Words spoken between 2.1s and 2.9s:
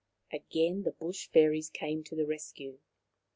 the rescue.